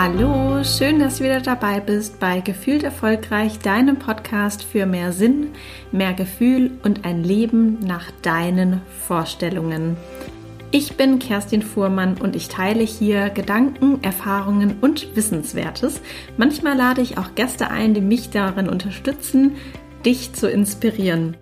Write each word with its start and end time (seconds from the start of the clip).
Hallo, 0.00 0.62
schön, 0.62 1.00
dass 1.00 1.18
du 1.18 1.24
wieder 1.24 1.40
dabei 1.40 1.80
bist 1.80 2.20
bei 2.20 2.38
Gefühlt 2.38 2.84
Erfolgreich, 2.84 3.58
deinem 3.58 3.98
Podcast 3.98 4.62
für 4.62 4.86
mehr 4.86 5.10
Sinn, 5.10 5.48
mehr 5.90 6.14
Gefühl 6.14 6.70
und 6.84 7.04
ein 7.04 7.24
Leben 7.24 7.80
nach 7.80 8.12
deinen 8.22 8.80
Vorstellungen. 9.08 9.96
Ich 10.70 10.96
bin 10.96 11.18
Kerstin 11.18 11.62
Fuhrmann 11.62 12.16
und 12.16 12.36
ich 12.36 12.46
teile 12.46 12.84
hier 12.84 13.30
Gedanken, 13.30 13.98
Erfahrungen 14.04 14.76
und 14.80 15.16
Wissenswertes. 15.16 16.00
Manchmal 16.36 16.76
lade 16.76 17.00
ich 17.00 17.18
auch 17.18 17.34
Gäste 17.34 17.68
ein, 17.68 17.92
die 17.92 18.00
mich 18.00 18.30
darin 18.30 18.68
unterstützen, 18.68 19.56
dich 20.06 20.32
zu 20.32 20.48
inspirieren. 20.48 21.36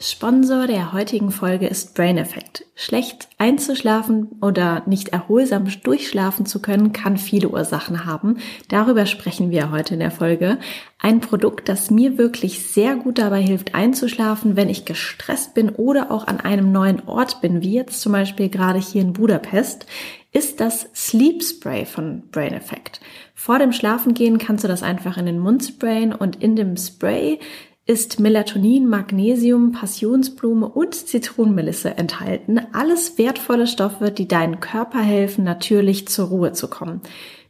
Sponsor 0.00 0.68
der 0.68 0.92
heutigen 0.92 1.32
Folge 1.32 1.66
ist 1.66 1.96
Brain 1.96 2.18
Effect. 2.18 2.64
Schlecht 2.76 3.28
einzuschlafen 3.36 4.28
oder 4.40 4.84
nicht 4.86 5.08
erholsam 5.08 5.66
durchschlafen 5.82 6.46
zu 6.46 6.62
können, 6.62 6.92
kann 6.92 7.16
viele 7.16 7.48
Ursachen 7.48 8.04
haben. 8.04 8.38
Darüber 8.68 9.06
sprechen 9.06 9.50
wir 9.50 9.72
heute 9.72 9.94
in 9.94 10.00
der 10.00 10.12
Folge. 10.12 10.58
Ein 11.00 11.18
Produkt, 11.20 11.68
das 11.68 11.90
mir 11.90 12.16
wirklich 12.16 12.64
sehr 12.64 12.94
gut 12.94 13.18
dabei 13.18 13.42
hilft 13.42 13.74
einzuschlafen, 13.74 14.54
wenn 14.54 14.68
ich 14.68 14.84
gestresst 14.84 15.54
bin 15.54 15.68
oder 15.68 16.12
auch 16.12 16.28
an 16.28 16.38
einem 16.38 16.70
neuen 16.70 17.08
Ort 17.08 17.40
bin, 17.40 17.60
wie 17.62 17.74
jetzt 17.74 18.00
zum 18.00 18.12
Beispiel 18.12 18.50
gerade 18.50 18.78
hier 18.78 19.02
in 19.02 19.14
Budapest, 19.14 19.86
ist 20.30 20.60
das 20.60 20.88
Sleep 20.94 21.42
Spray 21.42 21.84
von 21.86 22.22
Brain 22.30 22.54
Effect. 22.54 23.00
Vor 23.34 23.58
dem 23.58 23.72
Schlafengehen 23.72 24.38
kannst 24.38 24.62
du 24.62 24.68
das 24.68 24.84
einfach 24.84 25.16
in 25.16 25.26
den 25.26 25.38
Mund 25.38 25.64
sprayen 25.64 26.12
und 26.14 26.40
in 26.42 26.54
dem 26.54 26.76
Spray 26.76 27.40
ist 27.88 28.20
Melatonin, 28.20 28.86
Magnesium, 28.86 29.72
Passionsblume 29.72 30.68
und 30.68 30.94
Zitronenmelisse 30.94 31.96
enthalten. 31.96 32.60
Alles 32.74 33.16
wertvolle 33.16 33.66
Stoffe, 33.66 34.10
die 34.10 34.28
deinen 34.28 34.60
Körper 34.60 35.00
helfen, 35.00 35.42
natürlich 35.42 36.06
zur 36.06 36.28
Ruhe 36.28 36.52
zu 36.52 36.68
kommen. 36.68 37.00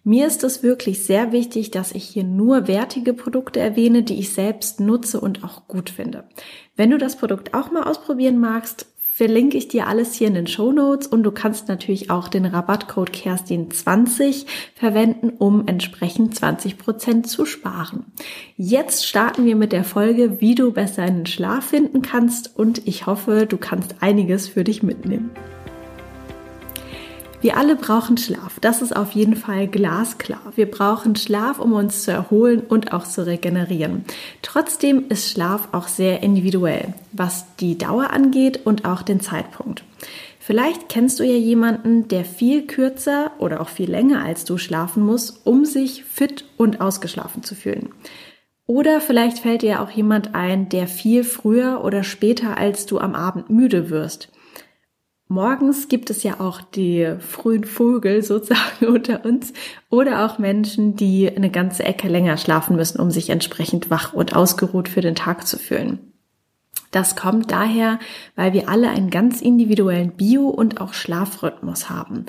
Mir 0.04 0.28
ist 0.28 0.44
es 0.44 0.62
wirklich 0.62 1.04
sehr 1.04 1.32
wichtig, 1.32 1.72
dass 1.72 1.90
ich 1.90 2.04
hier 2.04 2.22
nur 2.22 2.68
wertige 2.68 3.14
Produkte 3.14 3.58
erwähne, 3.58 4.04
die 4.04 4.20
ich 4.20 4.32
selbst 4.32 4.78
nutze 4.78 5.20
und 5.20 5.42
auch 5.42 5.66
gut 5.66 5.90
finde. 5.90 6.28
Wenn 6.76 6.90
du 6.90 6.98
das 6.98 7.16
Produkt 7.16 7.52
auch 7.52 7.72
mal 7.72 7.82
ausprobieren 7.82 8.38
magst, 8.38 8.86
verlinke 9.18 9.58
ich 9.58 9.66
dir 9.66 9.88
alles 9.88 10.14
hier 10.14 10.28
in 10.28 10.34
den 10.34 10.46
Show 10.46 10.70
Notes 10.70 11.08
und 11.08 11.24
du 11.24 11.32
kannst 11.32 11.66
natürlich 11.66 12.08
auch 12.08 12.28
den 12.28 12.46
Rabattcode 12.46 13.10
Kerstin20 13.10 14.46
verwenden, 14.76 15.30
um 15.30 15.66
entsprechend 15.66 16.36
20 16.36 16.78
Prozent 16.78 17.26
zu 17.26 17.44
sparen. 17.44 18.04
Jetzt 18.56 19.08
starten 19.08 19.44
wir 19.44 19.56
mit 19.56 19.72
der 19.72 19.82
Folge, 19.82 20.40
wie 20.40 20.54
du 20.54 20.70
besser 20.70 21.02
einen 21.02 21.26
Schlaf 21.26 21.64
finden 21.64 22.00
kannst 22.00 22.56
und 22.56 22.86
ich 22.86 23.06
hoffe, 23.06 23.46
du 23.46 23.56
kannst 23.56 23.96
einiges 24.02 24.46
für 24.46 24.62
dich 24.62 24.84
mitnehmen. 24.84 25.30
Wir 27.40 27.56
alle 27.56 27.76
brauchen 27.76 28.16
Schlaf. 28.16 28.58
Das 28.60 28.82
ist 28.82 28.96
auf 28.96 29.12
jeden 29.12 29.36
Fall 29.36 29.68
glasklar. 29.68 30.40
Wir 30.56 30.68
brauchen 30.68 31.14
Schlaf, 31.14 31.60
um 31.60 31.72
uns 31.72 32.02
zu 32.02 32.10
erholen 32.10 32.60
und 32.60 32.92
auch 32.92 33.04
zu 33.04 33.26
regenerieren. 33.26 34.04
Trotzdem 34.42 35.04
ist 35.08 35.30
Schlaf 35.30 35.68
auch 35.70 35.86
sehr 35.86 36.24
individuell, 36.24 36.94
was 37.12 37.44
die 37.60 37.78
Dauer 37.78 38.10
angeht 38.10 38.66
und 38.66 38.84
auch 38.84 39.02
den 39.02 39.20
Zeitpunkt. 39.20 39.84
Vielleicht 40.40 40.88
kennst 40.88 41.20
du 41.20 41.24
ja 41.24 41.36
jemanden, 41.36 42.08
der 42.08 42.24
viel 42.24 42.66
kürzer 42.66 43.30
oder 43.38 43.60
auch 43.60 43.68
viel 43.68 43.88
länger 43.88 44.24
als 44.24 44.44
du 44.44 44.58
schlafen 44.58 45.04
muss, 45.04 45.30
um 45.44 45.64
sich 45.64 46.02
fit 46.04 46.44
und 46.56 46.80
ausgeschlafen 46.80 47.44
zu 47.44 47.54
fühlen. 47.54 47.90
Oder 48.66 49.00
vielleicht 49.00 49.38
fällt 49.38 49.62
dir 49.62 49.80
auch 49.80 49.90
jemand 49.90 50.34
ein, 50.34 50.68
der 50.70 50.88
viel 50.88 51.22
früher 51.22 51.84
oder 51.84 52.02
später 52.02 52.58
als 52.58 52.86
du 52.86 52.98
am 52.98 53.14
Abend 53.14 53.48
müde 53.48 53.90
wirst. 53.90 54.28
Morgens 55.30 55.88
gibt 55.88 56.08
es 56.08 56.22
ja 56.22 56.40
auch 56.40 56.62
die 56.62 57.16
frühen 57.20 57.64
Vögel 57.64 58.22
sozusagen 58.24 58.86
unter 58.86 59.24
uns 59.24 59.52
oder 59.90 60.24
auch 60.24 60.38
Menschen, 60.38 60.96
die 60.96 61.30
eine 61.30 61.50
ganze 61.50 61.84
Ecke 61.84 62.08
länger 62.08 62.38
schlafen 62.38 62.76
müssen, 62.76 63.00
um 63.00 63.10
sich 63.10 63.30
entsprechend 63.30 63.90
wach 63.90 64.14
und 64.14 64.34
ausgeruht 64.34 64.88
für 64.88 65.02
den 65.02 65.14
Tag 65.14 65.46
zu 65.46 65.58
fühlen. 65.58 66.00
Das 66.90 67.16
kommt 67.16 67.52
daher, 67.52 67.98
weil 68.34 68.54
wir 68.54 68.70
alle 68.70 68.88
einen 68.88 69.10
ganz 69.10 69.42
individuellen 69.42 70.12
Bio- 70.12 70.48
und 70.48 70.80
auch 70.80 70.94
Schlafrhythmus 70.94 71.90
haben. 71.90 72.24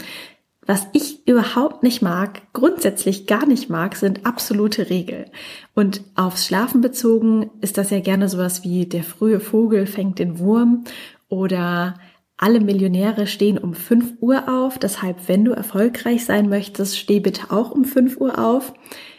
Was 0.66 0.86
ich 0.94 1.26
überhaupt 1.26 1.82
nicht 1.82 2.02
mag, 2.02 2.42
grundsätzlich 2.54 3.26
gar 3.26 3.46
nicht 3.48 3.70
mag, 3.70 3.96
sind 3.96 4.26
absolute 4.26 4.90
Regeln. 4.90 5.26
Und 5.74 6.02
aufs 6.16 6.46
Schlafen 6.46 6.82
bezogen 6.82 7.50
ist 7.62 7.78
das 7.78 7.90
ja 7.90 8.02
gerne 8.02 8.28
sowas 8.28 8.64
wie 8.64 8.86
der 8.86 9.04
frühe 9.04 9.40
Vogel 9.40 9.88
fängt 9.88 10.20
den 10.20 10.38
Wurm 10.38 10.84
oder 11.30 11.96
alle 12.42 12.62
Millionäre 12.62 13.28
stehen 13.28 13.58
um 13.58 13.74
5 13.74 14.14
Uhr 14.22 14.48
auf, 14.48 14.80
deshalb, 14.80 15.28
wenn 15.28 15.44
du 15.44 15.52
erfolgreich 15.52 16.24
sein 16.24 16.48
möchtest, 16.48 16.98
steh 16.98 17.20
bitte 17.20 17.52
auch 17.52 17.72
um 17.72 17.84
5 17.84 18.16
Uhr 18.18 18.40
auf. 18.40 18.74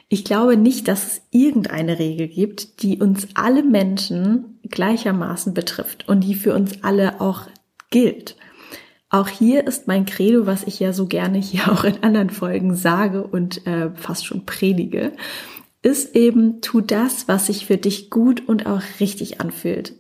Ich 0.09 0.25
glaube 0.25 0.57
nicht, 0.57 0.89
dass 0.89 1.07
es 1.07 1.23
irgendeine 1.31 1.99
Regel 1.99 2.29
gibt, 2.29 2.83
die 2.83 2.99
uns 2.99 3.29
alle 3.35 3.63
Menschen 3.63 4.59
gleichermaßen 4.69 5.53
betrifft 5.53 6.09
und 6.09 6.23
die 6.23 6.35
für 6.35 6.55
uns 6.55 6.83
alle 6.83 7.21
auch 7.21 7.43
gilt. 7.91 8.37
Auch 9.11 9.29
hier 9.29 9.67
ist 9.67 9.87
mein 9.87 10.07
Credo, 10.07 10.47
was 10.47 10.65
ich 10.65 10.81
ja 10.81 10.95
so 10.95 11.07
gerne 11.07 11.39
hier 11.39 11.71
auch 11.73 11.85
in 11.85 12.03
anderen 12.03 12.31
Folgen 12.31 12.75
sage 12.75 13.23
und 13.23 13.67
äh, 13.67 13.91
fast 13.95 14.25
schon 14.25 14.47
predige, 14.47 15.13
ist 15.83 16.17
eben, 16.17 16.63
tu 16.63 16.81
das, 16.81 17.29
was 17.29 17.47
sich 17.47 17.67
für 17.67 17.77
dich 17.77 18.09
gut 18.09 18.49
und 18.49 18.65
auch 18.65 18.83
richtig 18.99 19.43
anfühlt. 19.43 19.95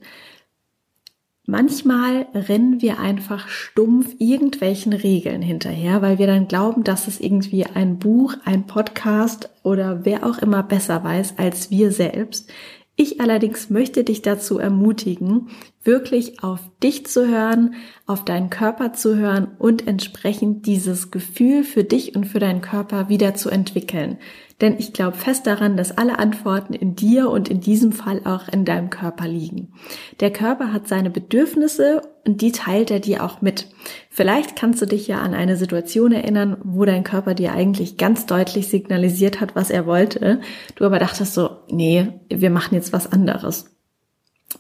Manchmal 1.51 2.29
rennen 2.33 2.81
wir 2.81 3.01
einfach 3.01 3.49
stumpf 3.49 4.15
irgendwelchen 4.21 4.93
Regeln 4.93 5.43
hinterher, 5.43 6.01
weil 6.01 6.21
wir 6.21 6.29
dann 6.29 6.47
glauben, 6.47 6.85
dass 6.85 7.09
es 7.09 7.19
irgendwie 7.19 7.67
ein 7.67 7.99
Buch, 7.99 8.35
ein 8.45 8.69
Podcast 8.69 9.51
oder 9.65 10.05
wer 10.05 10.25
auch 10.25 10.39
immer 10.39 10.63
besser 10.63 11.03
weiß 11.03 11.39
als 11.39 11.69
wir 11.73 11.91
selbst. 11.91 12.49
Ich 12.95 13.21
allerdings 13.21 13.69
möchte 13.69 14.05
dich 14.05 14.23
dazu 14.23 14.61
ermutigen, 14.61 15.49
wirklich 15.83 16.45
auf 16.45 16.61
dich 16.85 17.07
zu 17.07 17.27
hören, 17.27 17.75
auf 18.07 18.25
deinen 18.25 18.51
Körper 18.51 18.93
zu 18.93 19.17
hören 19.17 19.49
und 19.59 19.89
entsprechend 19.89 20.67
dieses 20.67 21.11
Gefühl 21.11 21.65
für 21.65 21.83
dich 21.83 22.15
und 22.15 22.27
für 22.27 22.39
deinen 22.39 22.61
Körper 22.61 23.09
wieder 23.09 23.35
zu 23.35 23.51
entwickeln. 23.51 24.19
Denn 24.61 24.77
ich 24.79 24.93
glaube 24.93 25.17
fest 25.17 25.47
daran, 25.47 25.77
dass 25.77 25.97
alle 25.97 26.19
Antworten 26.19 26.75
in 26.75 26.95
dir 26.95 27.31
und 27.31 27.49
in 27.49 27.61
diesem 27.61 27.93
Fall 27.93 28.21
auch 28.25 28.49
in 28.49 28.65
deinem 28.65 28.91
Körper 28.91 29.27
liegen. 29.27 29.73
Der 30.21 30.31
Körper 30.31 30.73
hat 30.73 30.87
seine 30.87 31.09
Bedürfnisse 31.09 32.03
und 32.27 32.43
die 32.43 32.53
teilt 32.53 32.91
er 32.91 33.01
dir 33.01 33.25
auch 33.25 33.41
mit. 33.41 33.69
Vielleicht 34.11 34.57
kannst 34.57 34.83
du 34.83 34.87
dich 34.87 35.09
ja 35.09 35.21
an 35.21 35.33
eine 35.33 35.57
Situation 35.57 36.13
erinnern, 36.13 36.59
wo 36.63 36.85
dein 36.85 37.05
Körper 37.05 37.35
dir 37.35 37.53
eigentlich 37.53 37.97
ganz 37.97 38.27
deutlich 38.27 38.69
signalisiert 38.69 39.41
hat, 39.41 39.57
was 39.57 39.71
er 39.71 39.87
wollte. 39.87 40.41
Du 40.75 40.85
aber 40.85 40.99
dachtest 40.99 41.33
so, 41.33 41.51
nee, 41.71 42.09
wir 42.29 42.51
machen 42.51 42.75
jetzt 42.75 42.93
was 42.93 43.11
anderes. 43.11 43.77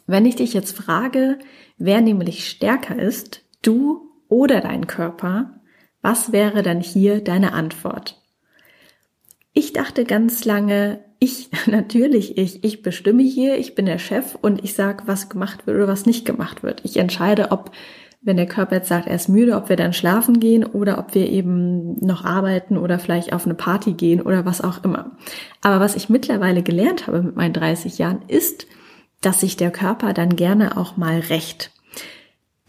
Wenn 0.06 0.24
ich 0.24 0.36
dich 0.36 0.54
jetzt 0.54 0.76
frage, 0.76 1.38
wer 1.76 2.00
nämlich 2.00 2.48
stärker 2.48 2.98
ist, 2.98 3.44
du 3.62 4.08
oder 4.28 4.60
dein 4.60 4.86
Körper, 4.86 5.60
was 6.00 6.32
wäre 6.32 6.62
dann 6.62 6.80
hier 6.80 7.20
deine 7.20 7.52
Antwort? 7.52 8.19
Ich 9.52 9.72
dachte 9.72 10.04
ganz 10.04 10.44
lange, 10.44 11.00
ich, 11.18 11.50
natürlich 11.66 12.38
ich, 12.38 12.64
ich 12.64 12.82
bestimme 12.82 13.22
hier, 13.22 13.58
ich 13.58 13.74
bin 13.74 13.86
der 13.86 13.98
Chef 13.98 14.36
und 14.40 14.64
ich 14.64 14.74
sage, 14.74 15.04
was 15.06 15.28
gemacht 15.28 15.66
wird 15.66 15.76
oder 15.76 15.88
was 15.88 16.06
nicht 16.06 16.24
gemacht 16.24 16.62
wird. 16.62 16.80
Ich 16.84 16.96
entscheide, 16.96 17.50
ob, 17.50 17.70
wenn 18.22 18.36
der 18.36 18.46
Körper 18.46 18.76
jetzt 18.76 18.88
sagt, 18.88 19.06
er 19.06 19.16
ist 19.16 19.28
müde, 19.28 19.56
ob 19.56 19.68
wir 19.68 19.76
dann 19.76 19.92
schlafen 19.92 20.40
gehen 20.40 20.64
oder 20.64 20.98
ob 20.98 21.14
wir 21.14 21.28
eben 21.28 21.96
noch 22.04 22.24
arbeiten 22.24 22.76
oder 22.76 22.98
vielleicht 22.98 23.32
auf 23.32 23.44
eine 23.44 23.54
Party 23.54 23.92
gehen 23.92 24.20
oder 24.20 24.44
was 24.44 24.60
auch 24.60 24.84
immer. 24.84 25.12
Aber 25.62 25.80
was 25.80 25.96
ich 25.96 26.08
mittlerweile 26.08 26.62
gelernt 26.62 27.06
habe 27.06 27.22
mit 27.22 27.36
meinen 27.36 27.54
30 27.54 27.98
Jahren 27.98 28.22
ist, 28.28 28.66
dass 29.20 29.40
sich 29.40 29.56
der 29.56 29.70
Körper 29.70 30.12
dann 30.14 30.36
gerne 30.36 30.76
auch 30.76 30.96
mal 30.96 31.20
rächt. 31.20 31.70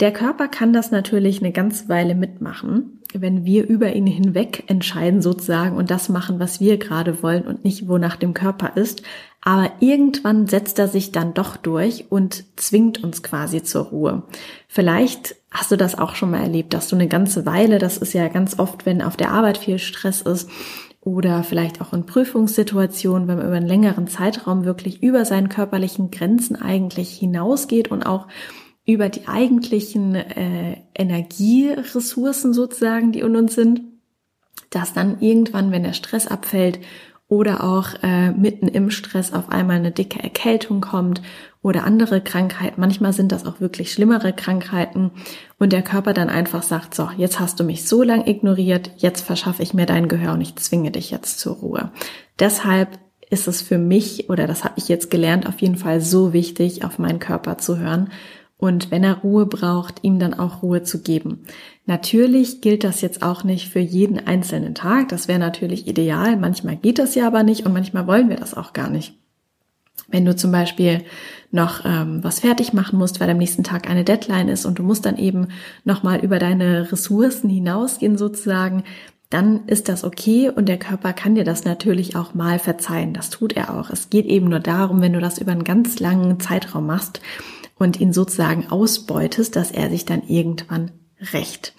Der 0.01 0.11
Körper 0.11 0.47
kann 0.47 0.73
das 0.73 0.89
natürlich 0.89 1.41
eine 1.41 1.51
ganze 1.51 1.87
Weile 1.87 2.15
mitmachen, 2.15 2.99
wenn 3.13 3.45
wir 3.45 3.67
über 3.67 3.93
ihn 3.93 4.07
hinweg 4.07 4.63
entscheiden 4.65 5.21
sozusagen 5.21 5.77
und 5.77 5.91
das 5.91 6.09
machen, 6.09 6.39
was 6.39 6.59
wir 6.59 6.77
gerade 6.77 7.21
wollen 7.21 7.45
und 7.45 7.63
nicht 7.63 7.87
wonach 7.87 8.15
dem 8.15 8.33
Körper 8.33 8.75
ist. 8.77 9.03
Aber 9.41 9.71
irgendwann 9.79 10.47
setzt 10.47 10.79
er 10.79 10.87
sich 10.87 11.11
dann 11.11 11.35
doch 11.35 11.55
durch 11.55 12.05
und 12.09 12.43
zwingt 12.55 13.03
uns 13.03 13.21
quasi 13.21 13.61
zur 13.61 13.85
Ruhe. 13.85 14.23
Vielleicht 14.67 15.35
hast 15.51 15.71
du 15.71 15.77
das 15.77 15.95
auch 15.95 16.15
schon 16.15 16.31
mal 16.31 16.41
erlebt, 16.41 16.73
dass 16.73 16.87
du 16.87 16.95
eine 16.95 17.07
ganze 17.07 17.45
Weile, 17.45 17.77
das 17.77 17.97
ist 17.97 18.13
ja 18.13 18.27
ganz 18.27 18.57
oft, 18.57 18.87
wenn 18.87 19.03
auf 19.03 19.17
der 19.17 19.29
Arbeit 19.29 19.59
viel 19.59 19.77
Stress 19.77 20.21
ist, 20.21 20.49
oder 21.03 21.43
vielleicht 21.43 21.81
auch 21.81 21.93
in 21.93 22.05
Prüfungssituationen, 22.05 23.27
wenn 23.27 23.37
man 23.37 23.47
über 23.47 23.55
einen 23.55 23.67
längeren 23.67 24.07
Zeitraum 24.07 24.65
wirklich 24.65 25.01
über 25.01 25.25
seinen 25.25 25.49
körperlichen 25.49 26.11
Grenzen 26.11 26.55
eigentlich 26.55 27.09
hinausgeht 27.09 27.89
und 27.89 28.03
auch 28.03 28.27
über 28.85 29.09
die 29.09 29.27
eigentlichen 29.27 30.15
äh, 30.15 30.77
Energieressourcen 30.95 32.53
sozusagen, 32.53 33.11
die 33.11 33.19
in 33.19 33.35
uns 33.35 33.55
sind, 33.55 33.81
dass 34.69 34.93
dann 34.93 35.19
irgendwann, 35.19 35.71
wenn 35.71 35.83
der 35.83 35.93
Stress 35.93 36.27
abfällt, 36.27 36.79
oder 37.31 37.63
auch 37.63 37.87
äh, 38.03 38.31
mitten 38.31 38.67
im 38.67 38.91
Stress 38.91 39.31
auf 39.31 39.47
einmal 39.47 39.77
eine 39.77 39.91
dicke 39.91 40.21
Erkältung 40.21 40.81
kommt 40.81 41.21
oder 41.61 41.85
andere 41.85 42.19
Krankheiten. 42.19 42.81
Manchmal 42.81 43.13
sind 43.13 43.31
das 43.31 43.45
auch 43.45 43.61
wirklich 43.61 43.93
schlimmere 43.93 44.33
Krankheiten 44.33 45.11
und 45.57 45.71
der 45.71 45.81
Körper 45.81 46.13
dann 46.13 46.29
einfach 46.29 46.61
sagt, 46.61 46.93
so, 46.93 47.07
jetzt 47.15 47.39
hast 47.39 47.57
du 47.57 47.63
mich 47.63 47.87
so 47.87 48.03
lang 48.03 48.27
ignoriert, 48.27 48.91
jetzt 48.97 49.21
verschaffe 49.21 49.63
ich 49.63 49.73
mir 49.73 49.85
dein 49.85 50.09
Gehör 50.09 50.33
und 50.33 50.41
ich 50.41 50.57
zwinge 50.57 50.91
dich 50.91 51.09
jetzt 51.09 51.39
zur 51.39 51.55
Ruhe. 51.55 51.91
Deshalb 52.37 52.99
ist 53.29 53.47
es 53.47 53.61
für 53.61 53.77
mich, 53.77 54.29
oder 54.29 54.45
das 54.45 54.65
habe 54.65 54.73
ich 54.75 54.89
jetzt 54.89 55.09
gelernt, 55.09 55.47
auf 55.47 55.61
jeden 55.61 55.77
Fall 55.77 56.01
so 56.01 56.33
wichtig, 56.33 56.83
auf 56.83 56.99
meinen 56.99 57.19
Körper 57.19 57.57
zu 57.57 57.77
hören 57.77 58.09
und 58.61 58.91
wenn 58.91 59.03
er 59.03 59.15
Ruhe 59.15 59.47
braucht, 59.47 60.03
ihm 60.03 60.19
dann 60.19 60.35
auch 60.35 60.61
Ruhe 60.61 60.83
zu 60.83 61.01
geben. 61.01 61.39
Natürlich 61.87 62.61
gilt 62.61 62.83
das 62.83 63.01
jetzt 63.01 63.23
auch 63.23 63.43
nicht 63.43 63.69
für 63.69 63.79
jeden 63.79 64.19
einzelnen 64.19 64.75
Tag. 64.75 65.09
Das 65.09 65.27
wäre 65.27 65.39
natürlich 65.39 65.87
ideal. 65.87 66.37
Manchmal 66.37 66.75
geht 66.75 66.99
das 66.99 67.15
ja 67.15 67.25
aber 67.25 67.41
nicht 67.41 67.65
und 67.65 67.73
manchmal 67.73 68.05
wollen 68.05 68.29
wir 68.29 68.35
das 68.35 68.53
auch 68.53 68.73
gar 68.73 68.91
nicht. 68.91 69.15
Wenn 70.09 70.25
du 70.25 70.35
zum 70.35 70.51
Beispiel 70.51 71.03
noch 71.49 71.85
ähm, 71.85 72.23
was 72.23 72.41
fertig 72.41 72.71
machen 72.71 72.99
musst, 72.99 73.19
weil 73.19 73.31
am 73.31 73.39
nächsten 73.39 73.63
Tag 73.63 73.89
eine 73.89 74.03
Deadline 74.03 74.47
ist 74.47 74.65
und 74.65 74.77
du 74.77 74.83
musst 74.83 75.07
dann 75.07 75.17
eben 75.17 75.47
nochmal 75.83 76.19
über 76.19 76.37
deine 76.37 76.91
Ressourcen 76.91 77.49
hinausgehen 77.49 78.15
sozusagen, 78.15 78.83
dann 79.31 79.65
ist 79.65 79.89
das 79.89 80.03
okay 80.03 80.49
und 80.49 80.69
der 80.69 80.77
Körper 80.77 81.13
kann 81.13 81.33
dir 81.33 81.45
das 81.45 81.65
natürlich 81.65 82.15
auch 82.15 82.35
mal 82.35 82.59
verzeihen. 82.59 83.13
Das 83.15 83.31
tut 83.31 83.53
er 83.53 83.73
auch. 83.73 83.89
Es 83.89 84.11
geht 84.11 84.27
eben 84.27 84.49
nur 84.49 84.59
darum, 84.59 85.01
wenn 85.01 85.13
du 85.13 85.19
das 85.19 85.39
über 85.39 85.51
einen 85.51 85.63
ganz 85.63 85.99
langen 85.99 86.39
Zeitraum 86.39 86.85
machst, 86.85 87.21
und 87.81 87.99
ihn 87.99 88.13
sozusagen 88.13 88.67
ausbeutest, 88.67 89.55
dass 89.55 89.71
er 89.71 89.89
sich 89.89 90.05
dann 90.05 90.23
irgendwann 90.27 90.91
rächt. 91.33 91.73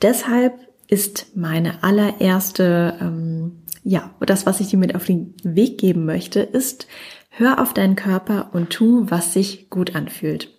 Deshalb 0.00 0.54
ist 0.86 1.36
meine 1.36 1.82
allererste, 1.82 2.96
ähm, 3.00 3.62
ja, 3.82 4.10
das, 4.20 4.46
was 4.46 4.60
ich 4.60 4.68
dir 4.68 4.78
mit 4.78 4.94
auf 4.94 5.04
den 5.04 5.34
Weg 5.42 5.78
geben 5.78 6.04
möchte, 6.04 6.40
ist, 6.40 6.86
hör 7.30 7.60
auf 7.60 7.74
deinen 7.74 7.96
Körper 7.96 8.50
und 8.52 8.70
tu, 8.70 9.06
was 9.08 9.32
sich 9.32 9.70
gut 9.70 9.94
anfühlt. 9.94 10.50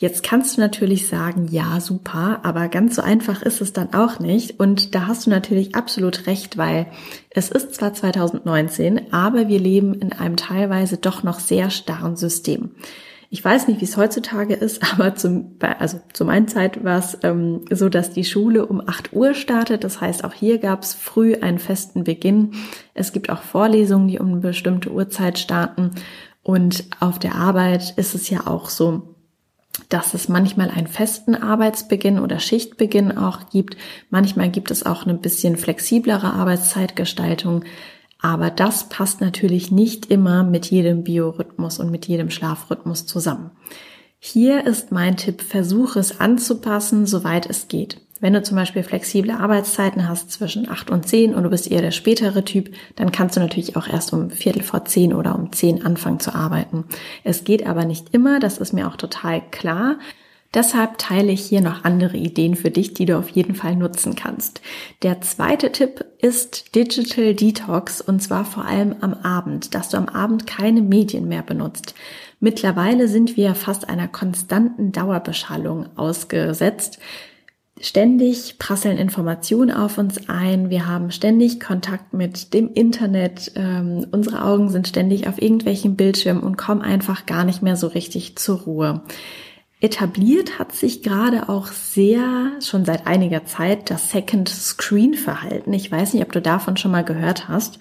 Jetzt 0.00 0.22
kannst 0.22 0.56
du 0.56 0.60
natürlich 0.60 1.08
sagen, 1.08 1.48
ja, 1.50 1.80
super, 1.80 2.40
aber 2.44 2.68
ganz 2.68 2.94
so 2.94 3.02
einfach 3.02 3.42
ist 3.42 3.60
es 3.60 3.72
dann 3.72 3.94
auch 3.94 4.20
nicht. 4.20 4.60
Und 4.60 4.94
da 4.94 5.08
hast 5.08 5.26
du 5.26 5.30
natürlich 5.30 5.74
absolut 5.74 6.28
recht, 6.28 6.56
weil 6.56 6.86
es 7.30 7.50
ist 7.50 7.74
zwar 7.74 7.94
2019, 7.94 9.12
aber 9.12 9.48
wir 9.48 9.58
leben 9.58 9.94
in 9.94 10.12
einem 10.12 10.36
teilweise 10.36 10.98
doch 10.98 11.24
noch 11.24 11.40
sehr 11.40 11.70
starren 11.70 12.16
System. 12.16 12.70
Ich 13.30 13.44
weiß 13.44 13.68
nicht, 13.68 13.80
wie 13.80 13.84
es 13.84 13.96
heutzutage 13.96 14.54
ist, 14.54 14.82
aber 14.92 15.14
zum, 15.14 15.56
also 15.60 16.00
zu 16.12 16.24
meiner 16.24 16.46
Zeit 16.46 16.82
war 16.84 16.98
es 16.98 17.18
ähm, 17.22 17.64
so, 17.70 17.88
dass 17.88 18.10
die 18.10 18.24
Schule 18.24 18.66
um 18.66 18.82
8 18.86 19.12
Uhr 19.12 19.34
startet. 19.34 19.84
Das 19.84 20.00
heißt, 20.00 20.24
auch 20.24 20.32
hier 20.32 20.58
gab 20.58 20.82
es 20.82 20.94
früh 20.94 21.36
einen 21.36 21.58
festen 21.58 22.04
Beginn. 22.04 22.52
Es 22.94 23.12
gibt 23.12 23.30
auch 23.30 23.42
Vorlesungen, 23.42 24.08
die 24.08 24.18
um 24.18 24.28
eine 24.28 24.40
bestimmte 24.40 24.90
Uhrzeit 24.90 25.38
starten. 25.38 25.90
Und 26.42 26.84
auf 27.00 27.18
der 27.18 27.34
Arbeit 27.34 27.92
ist 27.96 28.14
es 28.14 28.30
ja 28.30 28.46
auch 28.46 28.70
so, 28.70 29.14
dass 29.88 30.14
es 30.14 30.28
manchmal 30.28 30.70
einen 30.70 30.86
festen 30.86 31.34
Arbeitsbeginn 31.34 32.18
oder 32.18 32.38
Schichtbeginn 32.40 33.16
auch 33.16 33.50
gibt. 33.50 33.76
Manchmal 34.10 34.50
gibt 34.50 34.70
es 34.70 34.84
auch 34.84 35.04
eine 35.04 35.14
bisschen 35.14 35.56
flexiblere 35.56 36.32
Arbeitszeitgestaltung. 36.32 37.64
Aber 38.20 38.50
das 38.50 38.88
passt 38.88 39.20
natürlich 39.20 39.70
nicht 39.70 40.06
immer 40.06 40.42
mit 40.42 40.66
jedem 40.66 41.04
Biorhythmus 41.04 41.78
und 41.78 41.90
mit 41.90 42.06
jedem 42.06 42.30
Schlafrhythmus 42.30 43.06
zusammen. 43.06 43.50
Hier 44.18 44.66
ist 44.66 44.90
mein 44.90 45.16
Tipp, 45.16 45.42
versuche 45.42 46.00
es 46.00 46.20
anzupassen, 46.20 47.06
soweit 47.06 47.48
es 47.48 47.68
geht. 47.68 48.00
Wenn 48.20 48.32
du 48.32 48.42
zum 48.42 48.56
Beispiel 48.56 48.82
flexible 48.82 49.30
Arbeitszeiten 49.30 50.08
hast 50.08 50.32
zwischen 50.32 50.68
8 50.68 50.90
und 50.90 51.06
10 51.06 51.34
und 51.34 51.44
du 51.44 51.50
bist 51.50 51.70
eher 51.70 51.82
der 51.82 51.92
spätere 51.92 52.44
Typ, 52.44 52.74
dann 52.96 53.12
kannst 53.12 53.36
du 53.36 53.40
natürlich 53.40 53.76
auch 53.76 53.86
erst 53.86 54.12
um 54.12 54.30
Viertel 54.30 54.62
vor 54.64 54.84
10 54.84 55.14
oder 55.14 55.36
um 55.36 55.52
10 55.52 55.86
anfangen 55.86 56.18
zu 56.18 56.34
arbeiten. 56.34 56.84
Es 57.22 57.44
geht 57.44 57.64
aber 57.64 57.84
nicht 57.84 58.12
immer, 58.12 58.40
das 58.40 58.58
ist 58.58 58.72
mir 58.72 58.88
auch 58.88 58.96
total 58.96 59.40
klar. 59.52 59.98
Deshalb 60.54 60.96
teile 60.96 61.30
ich 61.30 61.42
hier 61.42 61.60
noch 61.60 61.84
andere 61.84 62.16
Ideen 62.16 62.56
für 62.56 62.70
dich, 62.70 62.94
die 62.94 63.04
du 63.04 63.18
auf 63.18 63.28
jeden 63.28 63.54
Fall 63.54 63.76
nutzen 63.76 64.14
kannst. 64.14 64.62
Der 65.02 65.20
zweite 65.20 65.72
Tipp 65.72 66.06
ist 66.20 66.74
Digital 66.74 67.34
Detox 67.34 68.00
und 68.00 68.22
zwar 68.22 68.46
vor 68.46 68.64
allem 68.64 68.96
am 69.02 69.12
Abend, 69.12 69.74
dass 69.74 69.90
du 69.90 69.98
am 69.98 70.08
Abend 70.08 70.46
keine 70.46 70.80
Medien 70.80 71.28
mehr 71.28 71.42
benutzt. 71.42 71.94
Mittlerweile 72.40 73.08
sind 73.08 73.36
wir 73.36 73.54
fast 73.54 73.90
einer 73.90 74.08
konstanten 74.08 74.90
Dauerbeschallung 74.90 75.90
ausgesetzt. 75.96 76.98
Ständig 77.80 78.58
prasseln 78.58 78.96
Informationen 78.96 79.70
auf 79.70 79.98
uns 79.98 80.28
ein. 80.28 80.70
Wir 80.70 80.86
haben 80.86 81.10
ständig 81.10 81.60
Kontakt 81.60 82.12
mit 82.12 82.54
dem 82.54 82.72
Internet. 82.72 83.52
Ähm, 83.54 84.06
unsere 84.10 84.44
Augen 84.44 84.70
sind 84.70 84.88
ständig 84.88 85.28
auf 85.28 85.40
irgendwelchen 85.40 85.94
Bildschirmen 85.94 86.42
und 86.42 86.56
kommen 86.56 86.82
einfach 86.82 87.26
gar 87.26 87.44
nicht 87.44 87.62
mehr 87.62 87.76
so 87.76 87.86
richtig 87.86 88.36
zur 88.36 88.60
Ruhe. 88.62 89.02
Etabliert 89.80 90.58
hat 90.58 90.72
sich 90.72 91.02
gerade 91.02 91.48
auch 91.48 91.68
sehr, 91.68 92.52
schon 92.60 92.84
seit 92.84 93.06
einiger 93.06 93.44
Zeit, 93.44 93.90
das 93.90 94.10
Second 94.10 94.48
Screen 94.48 95.14
Verhalten. 95.14 95.72
Ich 95.72 95.90
weiß 95.90 96.14
nicht, 96.14 96.24
ob 96.24 96.32
du 96.32 96.42
davon 96.42 96.76
schon 96.76 96.90
mal 96.90 97.04
gehört 97.04 97.48
hast. 97.48 97.78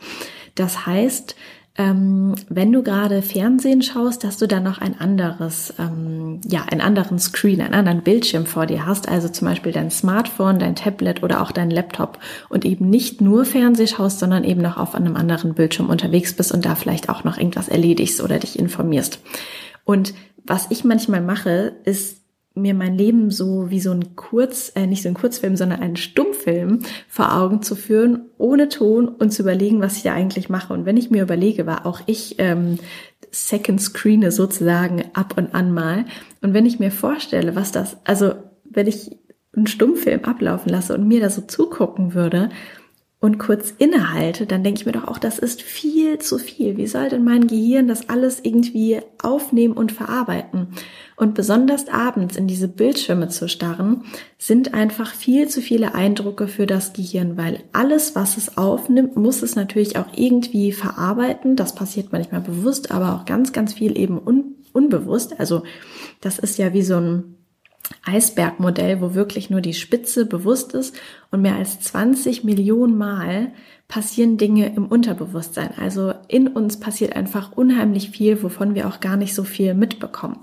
Das 0.54 0.86
heißt, 0.86 1.36
ähm, 1.80 2.36
wenn 2.50 2.72
du 2.72 2.82
gerade 2.82 3.22
Fernsehen 3.22 3.84
schaust, 3.84 4.24
dass 4.24 4.38
du 4.38 4.48
dann 4.48 4.64
noch 4.64 4.80
ein 4.80 5.00
anderes, 5.00 5.74
ähm, 5.78 6.42
ja, 6.48 6.66
einen 6.70 6.82
anderen 6.82 7.20
Screen, 7.20 7.62
einen 7.62 7.76
anderen 7.76 8.02
Bildschirm 8.02 8.48
vor 8.48 8.66
dir 8.66 8.86
hast, 8.88 9.08
also 9.08 9.30
zum 9.30 9.48
Beispiel 9.48 9.72
dein 9.72 9.92
Smartphone, 9.92 10.58
dein 10.58 10.76
Tablet 10.76 11.22
oder 11.22 11.42
auch 11.42 11.52
dein 11.52 11.70
Laptop 11.70 12.18
und 12.50 12.66
eben 12.66 12.90
nicht 12.90 13.22
nur 13.22 13.46
Fernsehen 13.46 13.88
schaust, 13.88 14.20
sondern 14.20 14.44
eben 14.44 14.62
noch 14.62 14.78
auf 14.78 14.96
einem 14.96 15.16
anderen 15.16 15.54
Bildschirm 15.54 15.90
unterwegs 15.90 16.34
bist 16.34 16.52
und 16.52 16.66
da 16.66 16.74
vielleicht 16.74 17.10
auch 17.10 17.24
noch 17.24 17.38
irgendwas 17.38 17.70
erledigst 17.70 18.22
oder 18.22 18.40
dich 18.40 18.58
informierst. 18.58 19.20
Und 19.88 20.14
was 20.44 20.68
ich 20.70 20.84
manchmal 20.84 21.22
mache, 21.22 21.78
ist 21.86 22.22
mir 22.54 22.74
mein 22.74 22.98
Leben 22.98 23.32
so 23.32 23.70
wie 23.70 23.80
so 23.80 23.92
ein 23.92 24.18
Kurz, 24.18 24.74
äh, 24.76 24.86
nicht 24.86 25.02
so 25.02 25.08
ein 25.08 25.16
Kurzfilm, 25.16 25.56
sondern 25.56 25.80
einen 25.80 25.96
Stummfilm 25.96 26.80
vor 27.08 27.34
Augen 27.34 27.62
zu 27.62 27.74
führen, 27.78 28.26
ohne 28.38 28.68
Ton 28.68 29.08
und 29.08 29.32
zu 29.32 29.44
überlegen, 29.44 29.80
was 29.80 29.96
ich 29.96 30.04
da 30.04 30.14
eigentlich 30.14 30.50
mache. 30.50 30.74
Und 30.74 30.86
wenn 30.86 30.98
ich 30.98 31.10
mir 31.10 31.24
überlege, 31.24 31.66
war 31.66 31.86
auch 31.86 32.02
ich 32.06 32.36
ähm, 32.40 32.80
Second 33.32 33.82
Screene 33.82 34.34
sozusagen 34.34 35.06
ab 35.14 35.36
und 35.38 35.56
an 35.56 35.72
mal. 35.72 36.04
Und 36.42 36.54
wenn 36.54 36.66
ich 36.66 36.80
mir 36.80 36.92
vorstelle, 36.92 37.56
was 37.56 37.72
das, 37.72 37.96
also 38.04 38.34
wenn 38.66 38.88
ich 38.88 39.18
einen 39.56 39.68
Stummfilm 39.68 40.26
ablaufen 40.26 40.70
lasse 40.70 40.96
und 40.96 41.08
mir 41.08 41.22
da 41.22 41.30
so 41.30 41.44
zugucken 41.44 42.14
würde, 42.14 42.50
und 43.20 43.40
kurz 43.40 43.74
innehalte, 43.80 44.46
dann 44.46 44.64
denke 44.64 44.80
ich 44.80 44.86
mir 44.86 44.92
doch 44.92 45.08
auch, 45.08 45.18
das 45.18 45.40
ist 45.40 45.64
viel 45.64 46.20
zu 46.20 46.38
viel. 46.38 46.78
Wie 46.78 46.86
soll 46.86 47.10
denn 47.10 47.24
mein 47.24 47.48
Gehirn 47.48 47.88
das 47.88 48.10
alles 48.10 48.40
irgendwie 48.44 49.00
aufnehmen 49.24 49.74
und 49.74 49.92
verarbeiten? 49.92 50.68
Und 51.16 51.34
besonders 51.34 51.88
abends 51.88 52.38
in 52.38 52.46
diese 52.48 52.68
Bildschirme 52.68 53.28
zu 53.30 53.50
starren, 53.50 54.04
sind 54.38 54.76
einfach 54.76 55.16
viel 55.16 55.48
zu 55.48 55.62
viele 55.62 55.96
Eindrücke 55.96 56.48
für 56.48 56.68
das 56.68 56.94
Gehirn, 56.94 57.38
weil 57.38 57.64
alles, 57.74 58.16
was 58.16 58.38
es 58.38 58.56
aufnimmt, 58.56 59.16
muss 59.16 59.42
es 59.42 59.56
natürlich 59.56 59.98
auch 59.98 60.08
irgendwie 60.16 60.72
verarbeiten. 60.72 61.56
Das 61.56 61.74
passiert 61.74 62.12
manchmal 62.12 62.42
bewusst, 62.42 62.92
aber 62.92 63.16
auch 63.16 63.26
ganz, 63.26 63.52
ganz 63.52 63.74
viel 63.74 63.98
eben 63.98 64.20
un 64.24 64.54
unbewusst. 64.74 65.40
Also 65.40 65.64
das 66.22 66.38
ist 66.38 66.60
ja 66.60 66.72
wie 66.72 66.84
so 66.84 66.98
ein 66.98 67.37
Eisbergmodell, 68.06 69.02
wo 69.02 69.14
wirklich 69.14 69.50
nur 69.50 69.62
die 69.62 69.74
Spitze 69.74 70.26
bewusst 70.26 70.74
ist 70.74 70.96
und 71.32 71.42
mehr 71.42 71.56
als 71.56 71.80
20 71.80 72.44
Millionen 72.44 72.98
Mal 72.98 73.52
passieren 73.88 74.38
Dinge 74.38 74.74
im 74.76 74.88
Unterbewusstsein. 74.88 75.72
Also 75.78 76.14
in 76.28 76.48
uns 76.48 76.80
passiert 76.80 77.16
einfach 77.16 77.54
unheimlich 77.54 78.10
viel, 78.10 78.44
wovon 78.44 78.76
wir 78.76 78.88
auch 78.88 79.00
gar 79.00 79.18
nicht 79.18 79.34
so 79.34 79.44
viel 79.44 79.74
mitbekommen. 79.74 80.40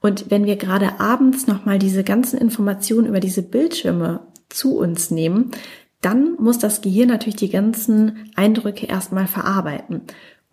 Und 0.00 0.30
wenn 0.30 0.46
wir 0.46 0.56
gerade 0.56 1.00
abends 1.00 1.46
nochmal 1.46 1.78
diese 1.78 2.04
ganzen 2.04 2.38
Informationen 2.38 3.06
über 3.06 3.20
diese 3.20 3.42
Bildschirme 3.42 4.20
zu 4.48 4.78
uns 4.78 5.10
nehmen, 5.10 5.50
dann 6.00 6.36
muss 6.38 6.58
das 6.58 6.82
Gehirn 6.82 7.08
natürlich 7.08 7.36
die 7.36 7.50
ganzen 7.50 8.30
Eindrücke 8.36 8.86
erstmal 8.86 9.26
verarbeiten. 9.26 10.02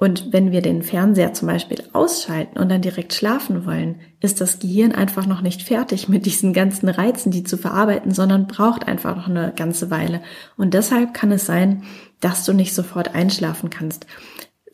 Und 0.04 0.34
wenn 0.34 0.52
wir 0.52 0.62
den 0.62 0.84
Fernseher 0.84 1.32
zum 1.32 1.48
Beispiel 1.48 1.82
ausschalten 1.94 2.60
und 2.60 2.68
dann 2.68 2.82
direkt 2.82 3.14
schlafen 3.14 3.66
wollen, 3.66 4.02
ist 4.20 4.42
das 4.42 4.60
Gehirn 4.60 4.92
einfach 4.92 5.26
noch 5.28 5.40
nicht 5.40 5.62
fertig 5.62 6.10
mit 6.10 6.26
diesen 6.26 6.52
ganzen 6.52 6.90
Reizen, 6.90 7.32
die 7.32 7.46
zu 7.46 7.56
verarbeiten, 7.58 8.12
sondern 8.12 8.48
braucht 8.48 8.86
einfach 8.86 9.16
noch 9.16 9.30
eine 9.30 9.54
ganze 9.56 9.92
Weile. 9.92 10.22
Und 10.58 10.74
deshalb 10.74 11.14
kann 11.14 11.32
es 11.32 11.46
sein, 11.46 11.84
dass 12.20 12.44
du 12.44 12.52
nicht 12.52 12.74
sofort 12.74 13.16
einschlafen 13.16 13.70
kannst. 13.70 14.06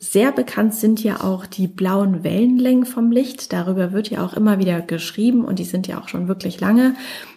Sehr 0.00 0.32
bekannt 0.32 0.74
sind 0.74 1.04
ja 1.04 1.20
auch 1.20 1.46
die 1.46 1.68
blauen 1.68 2.24
Wellenlängen 2.24 2.84
vom 2.84 3.12
Licht. 3.12 3.52
Darüber 3.52 3.92
wird 3.92 4.10
ja 4.10 4.24
auch 4.24 4.32
immer 4.32 4.58
wieder 4.58 4.80
geschrieben 4.80 5.44
und 5.44 5.60
die 5.60 5.64
sind 5.64 5.86
ja 5.86 6.00
auch 6.00 6.08
schon 6.08 6.26
wirklich 6.26 6.58
lange 6.58 6.96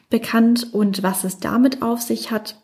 bekannt. 0.10 0.74
Und 0.74 1.04
was 1.04 1.26
es 1.26 1.38
damit 1.38 1.84
auf 1.84 2.02
sich 2.02 2.32
hat, 2.32 2.56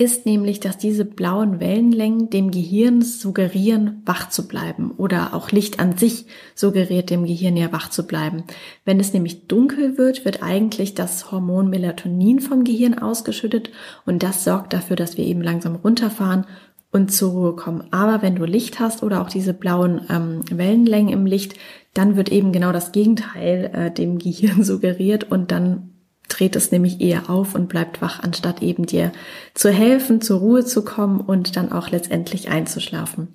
ist 0.00 0.24
nämlich, 0.24 0.60
dass 0.60 0.78
diese 0.78 1.04
blauen 1.04 1.60
Wellenlängen 1.60 2.30
dem 2.30 2.50
Gehirn 2.50 3.02
suggerieren, 3.02 4.00
wach 4.06 4.30
zu 4.30 4.48
bleiben 4.48 4.92
oder 4.96 5.34
auch 5.34 5.50
Licht 5.50 5.78
an 5.78 5.98
sich 5.98 6.24
suggeriert 6.54 7.10
dem 7.10 7.26
Gehirn 7.26 7.54
ja 7.54 7.70
wach 7.70 7.90
zu 7.90 8.06
bleiben. 8.06 8.44
Wenn 8.86 8.98
es 8.98 9.12
nämlich 9.12 9.46
dunkel 9.46 9.98
wird, 9.98 10.24
wird 10.24 10.42
eigentlich 10.42 10.94
das 10.94 11.30
Hormon 11.30 11.68
Melatonin 11.68 12.40
vom 12.40 12.64
Gehirn 12.64 12.98
ausgeschüttet 12.98 13.72
und 14.06 14.22
das 14.22 14.42
sorgt 14.42 14.72
dafür, 14.72 14.96
dass 14.96 15.18
wir 15.18 15.26
eben 15.26 15.42
langsam 15.42 15.76
runterfahren 15.76 16.46
und 16.90 17.12
zur 17.12 17.32
Ruhe 17.32 17.54
kommen. 17.54 17.84
Aber 17.90 18.22
wenn 18.22 18.36
du 18.36 18.46
Licht 18.46 18.80
hast 18.80 19.02
oder 19.02 19.20
auch 19.20 19.28
diese 19.28 19.52
blauen 19.52 20.00
ähm, 20.08 20.40
Wellenlängen 20.50 21.12
im 21.12 21.26
Licht, 21.26 21.56
dann 21.92 22.16
wird 22.16 22.32
eben 22.32 22.52
genau 22.52 22.72
das 22.72 22.92
Gegenteil 22.92 23.70
äh, 23.74 23.90
dem 23.90 24.18
Gehirn 24.18 24.62
suggeriert 24.64 25.30
und 25.30 25.50
dann 25.50 25.89
dreht 26.30 26.56
es 26.56 26.70
nämlich 26.72 27.00
eher 27.00 27.28
auf 27.28 27.54
und 27.54 27.68
bleibt 27.68 28.00
wach, 28.00 28.22
anstatt 28.22 28.62
eben 28.62 28.86
dir 28.86 29.12
zu 29.54 29.70
helfen, 29.70 30.20
zur 30.20 30.40
Ruhe 30.40 30.64
zu 30.64 30.84
kommen 30.84 31.20
und 31.20 31.56
dann 31.56 31.72
auch 31.72 31.90
letztendlich 31.90 32.48
einzuschlafen. 32.48 33.28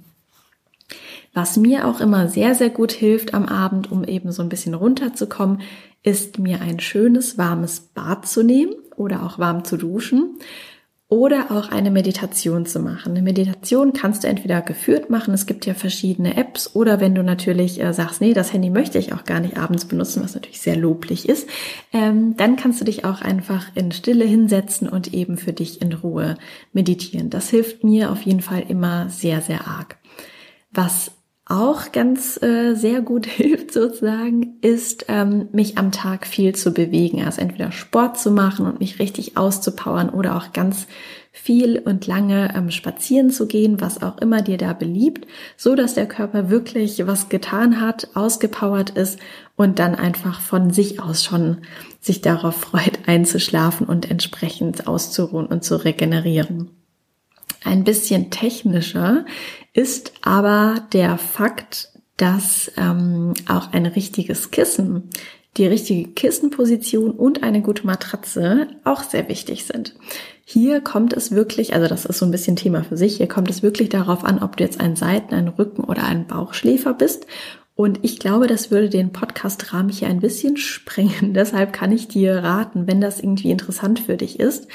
Was 1.33 1.57
mir 1.57 1.87
auch 1.87 1.99
immer 1.99 2.29
sehr, 2.29 2.55
sehr 2.55 2.69
gut 2.69 2.93
hilft 2.93 3.33
am 3.33 3.45
Abend, 3.45 3.91
um 3.91 4.03
eben 4.05 4.31
so 4.31 4.41
ein 4.41 4.49
bisschen 4.49 4.73
runterzukommen, 4.73 5.61
ist 6.01 6.39
mir 6.39 6.61
ein 6.61 6.79
schönes 6.79 7.37
warmes 7.37 7.81
Bad 7.81 8.25
zu 8.27 8.41
nehmen 8.41 8.73
oder 8.95 9.23
auch 9.23 9.37
warm 9.37 9.65
zu 9.65 9.75
duschen 9.75 10.39
oder 11.07 11.51
auch 11.51 11.69
eine 11.69 11.91
Meditation 11.91 12.65
zu 12.65 12.79
machen. 12.79 13.11
Eine 13.11 13.21
Meditation 13.21 13.93
kannst 13.93 14.23
du 14.23 14.27
entweder 14.27 14.61
geführt 14.61 15.11
machen, 15.11 15.35
es 15.35 15.45
gibt 15.45 15.67
ja 15.67 15.75
verschiedene 15.75 16.35
Apps, 16.35 16.75
oder 16.75 16.99
wenn 16.99 17.13
du 17.13 17.23
natürlich 17.23 17.79
äh, 17.79 17.93
sagst, 17.93 18.21
nee, 18.21 18.33
das 18.33 18.53
Handy 18.53 18.71
möchte 18.71 18.97
ich 18.97 19.13
auch 19.13 19.23
gar 19.23 19.39
nicht 19.39 19.57
abends 19.57 19.85
benutzen, 19.85 20.23
was 20.23 20.33
natürlich 20.33 20.61
sehr 20.61 20.75
loblich 20.75 21.29
ist, 21.29 21.47
ähm, 21.93 22.35
dann 22.37 22.55
kannst 22.55 22.81
du 22.81 22.85
dich 22.85 23.05
auch 23.05 23.21
einfach 23.21 23.67
in 23.75 23.91
Stille 23.91 24.25
hinsetzen 24.25 24.89
und 24.89 25.13
eben 25.13 25.37
für 25.37 25.53
dich 25.53 25.81
in 25.81 25.93
Ruhe 25.93 26.37
meditieren. 26.73 27.29
Das 27.29 27.49
hilft 27.49 27.83
mir 27.83 28.11
auf 28.11 28.23
jeden 28.23 28.41
Fall 28.41 28.63
immer 28.67 29.09
sehr, 29.09 29.41
sehr 29.41 29.67
arg. 29.67 29.97
Was 30.71 31.11
auch 31.47 31.91
ganz 31.91 32.41
äh, 32.41 32.73
sehr 32.73 33.01
gut 33.01 33.25
hilft 33.27 33.71
sozusagen, 33.71 34.57
ist 34.61 35.05
ähm, 35.07 35.47
mich 35.51 35.77
am 35.77 35.91
Tag 35.91 36.25
viel 36.25 36.55
zu 36.55 36.71
bewegen. 36.71 37.23
Also 37.23 37.41
entweder 37.41 37.71
Sport 37.71 38.19
zu 38.19 38.31
machen 38.31 38.65
und 38.65 38.79
mich 38.79 38.99
richtig 38.99 39.37
auszupowern 39.37 40.09
oder 40.09 40.35
auch 40.35 40.53
ganz 40.53 40.87
viel 41.31 41.79
und 41.79 42.07
lange 42.07 42.53
ähm, 42.55 42.71
spazieren 42.71 43.29
zu 43.29 43.45
gehen, 43.45 43.81
was 43.81 44.01
auch 44.01 44.17
immer 44.19 44.41
dir 44.41 44.57
da 44.57 44.73
beliebt, 44.73 45.27
so 45.57 45.75
dass 45.75 45.93
der 45.93 46.07
Körper 46.07 46.49
wirklich 46.49 47.05
was 47.05 47.29
getan 47.29 47.81
hat, 47.81 48.07
ausgepowert 48.15 48.91
ist 48.91 49.19
und 49.57 49.77
dann 49.79 49.95
einfach 49.95 50.39
von 50.39 50.71
sich 50.71 51.01
aus 51.01 51.23
schon 51.23 51.57
sich 51.99 52.21
darauf 52.21 52.55
freut, 52.55 52.99
einzuschlafen 53.05 53.85
und 53.85 54.09
entsprechend 54.09 54.87
auszuruhen 54.87 55.45
und 55.45 55.63
zu 55.63 55.75
regenerieren. 55.75 56.71
Ein 57.65 57.83
bisschen 57.83 58.29
technischer 58.29 59.25
ist 59.73 60.13
aber 60.21 60.85
der 60.93 61.17
Fakt, 61.17 61.89
dass 62.15 62.71
ähm, 62.77 63.33
auch 63.47 63.73
ein 63.73 63.87
richtiges 63.87 64.51
Kissen, 64.51 65.09
die 65.57 65.65
richtige 65.65 66.09
Kissenposition 66.11 67.11
und 67.11 67.41
eine 67.41 67.61
gute 67.61 67.87
Matratze 67.87 68.67
auch 68.83 69.01
sehr 69.01 69.27
wichtig 69.29 69.65
sind. 69.65 69.95
Hier 70.45 70.79
kommt 70.79 71.13
es 71.13 71.31
wirklich, 71.31 71.73
also 71.73 71.87
das 71.87 72.05
ist 72.05 72.19
so 72.19 72.25
ein 72.25 72.31
bisschen 72.31 72.55
Thema 72.55 72.83
für 72.83 72.97
sich, 72.97 73.17
hier 73.17 73.27
kommt 73.27 73.49
es 73.49 73.63
wirklich 73.63 73.89
darauf 73.89 74.23
an, 74.23 74.43
ob 74.43 74.57
du 74.57 74.63
jetzt 74.63 74.79
ein 74.79 74.95
Seiten-, 74.95 75.33
ein 75.33 75.47
Rücken- 75.47 75.85
oder 75.85 76.03
ein 76.03 76.27
Bauchschläfer 76.27 76.93
bist. 76.93 77.25
Und 77.73 77.99
ich 78.03 78.19
glaube, 78.19 78.47
das 78.47 78.69
würde 78.69 78.89
den 78.89 79.11
Podcast-Rahmen 79.11 79.89
hier 79.89 80.07
ein 80.07 80.19
bisschen 80.19 80.55
sprengen. 80.55 81.33
Deshalb 81.33 81.73
kann 81.73 81.91
ich 81.91 82.07
dir 82.07 82.35
raten, 82.35 82.85
wenn 82.85 83.01
das 83.01 83.19
irgendwie 83.19 83.49
interessant 83.49 83.99
für 83.99 84.17
dich 84.17 84.39
ist, 84.39 84.67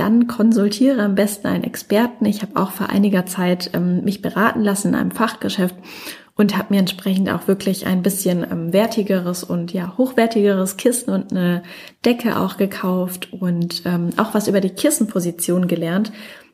dann 0.00 0.26
konsultiere 0.26 1.02
am 1.02 1.14
besten 1.14 1.46
einen 1.46 1.62
Experten. 1.62 2.24
Ich 2.24 2.40
habe 2.40 2.56
auch 2.56 2.72
vor 2.72 2.88
einiger 2.88 3.26
Zeit 3.26 3.70
ähm, 3.74 4.02
mich 4.02 4.22
beraten 4.22 4.62
lassen 4.62 4.88
in 4.88 4.94
einem 4.94 5.10
Fachgeschäft 5.10 5.74
und 6.36 6.56
habe 6.56 6.72
mir 6.72 6.80
entsprechend 6.80 7.28
auch 7.28 7.46
wirklich 7.46 7.86
ein 7.86 8.02
bisschen 8.02 8.42
ähm, 8.50 8.72
wertigeres 8.72 9.44
und 9.44 9.74
ja 9.74 9.98
hochwertigeres 9.98 10.78
Kissen 10.78 11.10
und 11.10 11.32
eine 11.32 11.62
Decke 12.06 12.40
auch 12.40 12.56
gekauft 12.56 13.30
und 13.30 13.82
ähm, 13.84 14.08
auch 14.16 14.32
was 14.32 14.48
über 14.48 14.62
die 14.62 14.70
Kissenposition 14.70 15.68
gelernt, 15.68 16.12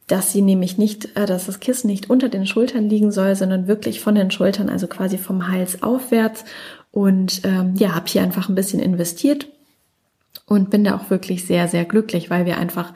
dass 0.08 0.32
sie 0.32 0.42
nämlich 0.42 0.76
nicht, 0.76 1.16
äh, 1.16 1.24
dass 1.24 1.46
das 1.46 1.60
Kissen 1.60 1.86
nicht 1.86 2.10
unter 2.10 2.28
den 2.28 2.46
Schultern 2.46 2.88
liegen 2.88 3.12
soll, 3.12 3.36
sondern 3.36 3.68
wirklich 3.68 4.00
von 4.00 4.16
den 4.16 4.32
Schultern, 4.32 4.68
also 4.68 4.88
quasi 4.88 5.18
vom 5.18 5.46
Hals 5.46 5.84
aufwärts. 5.84 6.44
Und 6.90 7.42
ähm, 7.44 7.74
ja, 7.76 7.94
habe 7.94 8.06
hier 8.08 8.22
einfach 8.22 8.48
ein 8.48 8.56
bisschen 8.56 8.80
investiert 8.80 9.46
und 10.46 10.70
bin 10.70 10.82
da 10.82 10.96
auch 10.96 11.10
wirklich 11.10 11.46
sehr, 11.46 11.68
sehr 11.68 11.84
glücklich, 11.84 12.28
weil 12.28 12.44
wir 12.44 12.58
einfach 12.58 12.92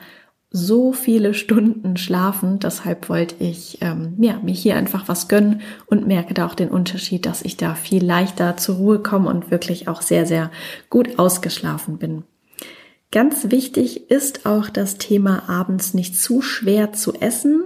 so 0.51 0.91
viele 0.91 1.33
Stunden 1.33 1.95
schlafen. 1.95 2.59
Deshalb 2.59 3.07
wollte 3.07 3.35
ich 3.39 3.77
ähm, 3.81 4.15
ja, 4.19 4.39
mir 4.43 4.53
hier 4.53 4.75
einfach 4.75 5.07
was 5.07 5.29
gönnen 5.29 5.61
und 5.85 6.05
merke 6.05 6.33
da 6.33 6.45
auch 6.45 6.55
den 6.55 6.69
Unterschied, 6.69 7.25
dass 7.25 7.41
ich 7.41 7.55
da 7.55 7.73
viel 7.73 8.03
leichter 8.03 8.57
zur 8.57 8.75
Ruhe 8.75 8.99
komme 8.99 9.29
und 9.29 9.49
wirklich 9.49 9.87
auch 9.87 10.01
sehr, 10.01 10.25
sehr 10.25 10.51
gut 10.89 11.17
ausgeschlafen 11.17 11.97
bin. 11.97 12.23
Ganz 13.11 13.49
wichtig 13.49 14.09
ist 14.09 14.45
auch 14.45 14.69
das 14.69 14.97
Thema 14.97 15.49
abends 15.49 15.93
nicht 15.93 16.19
zu 16.19 16.41
schwer 16.41 16.93
zu 16.93 17.13
essen 17.13 17.63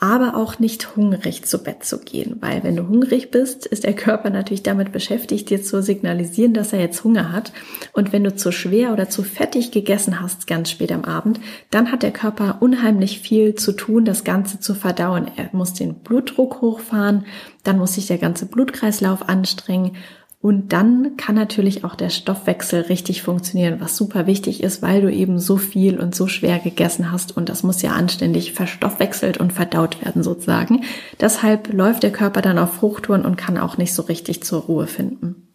aber 0.00 0.36
auch 0.36 0.60
nicht 0.60 0.94
hungrig 0.94 1.44
zu 1.44 1.58
Bett 1.58 1.82
zu 1.82 1.98
gehen, 1.98 2.36
weil 2.40 2.62
wenn 2.62 2.76
du 2.76 2.86
hungrig 2.86 3.32
bist, 3.32 3.66
ist 3.66 3.82
der 3.82 3.94
Körper 3.94 4.30
natürlich 4.30 4.62
damit 4.62 4.92
beschäftigt, 4.92 5.50
dir 5.50 5.60
zu 5.60 5.82
signalisieren, 5.82 6.54
dass 6.54 6.72
er 6.72 6.78
jetzt 6.78 7.02
Hunger 7.02 7.32
hat. 7.32 7.52
Und 7.92 8.12
wenn 8.12 8.22
du 8.22 8.34
zu 8.34 8.52
schwer 8.52 8.92
oder 8.92 9.08
zu 9.08 9.24
fettig 9.24 9.72
gegessen 9.72 10.20
hast, 10.20 10.46
ganz 10.46 10.70
spät 10.70 10.92
am 10.92 11.04
Abend, 11.04 11.40
dann 11.70 11.90
hat 11.90 12.04
der 12.04 12.12
Körper 12.12 12.58
unheimlich 12.60 13.20
viel 13.20 13.56
zu 13.56 13.72
tun, 13.72 14.04
das 14.04 14.22
Ganze 14.22 14.60
zu 14.60 14.74
verdauen. 14.74 15.28
Er 15.36 15.50
muss 15.52 15.74
den 15.74 15.94
Blutdruck 15.96 16.60
hochfahren, 16.60 17.26
dann 17.64 17.78
muss 17.78 17.94
sich 17.94 18.06
der 18.06 18.18
ganze 18.18 18.46
Blutkreislauf 18.46 19.28
anstrengen 19.28 19.96
und 20.40 20.72
dann 20.72 21.16
kann 21.16 21.34
natürlich 21.34 21.82
auch 21.82 21.96
der 21.96 22.10
Stoffwechsel 22.10 22.82
richtig 22.82 23.22
funktionieren, 23.22 23.80
was 23.80 23.96
super 23.96 24.28
wichtig 24.28 24.62
ist, 24.62 24.82
weil 24.82 25.02
du 25.02 25.12
eben 25.12 25.40
so 25.40 25.56
viel 25.56 25.98
und 25.98 26.14
so 26.14 26.28
schwer 26.28 26.60
gegessen 26.60 27.10
hast 27.10 27.36
und 27.36 27.48
das 27.48 27.64
muss 27.64 27.82
ja 27.82 27.92
anständig 27.92 28.52
verstoffwechselt 28.52 29.38
und 29.38 29.52
verdaut 29.52 30.04
werden 30.04 30.22
sozusagen. 30.22 30.84
Deshalb 31.20 31.72
läuft 31.72 32.04
der 32.04 32.12
Körper 32.12 32.40
dann 32.40 32.58
auf 32.58 32.82
Hochtouren 32.82 33.24
und 33.24 33.36
kann 33.36 33.58
auch 33.58 33.78
nicht 33.78 33.92
so 33.92 34.02
richtig 34.02 34.44
zur 34.44 34.62
Ruhe 34.62 34.86
finden. 34.86 35.48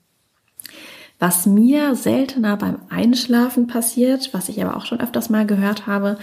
Was 1.18 1.46
mir 1.46 1.96
seltener 1.96 2.58
beim 2.58 2.80
Einschlafen 2.90 3.68
passiert, 3.68 4.34
was 4.34 4.50
ich 4.50 4.62
aber 4.62 4.76
auch 4.76 4.86
schon 4.86 5.00
öfters 5.00 5.30
mal 5.30 5.46
gehört 5.46 5.88
habe, 5.88 6.18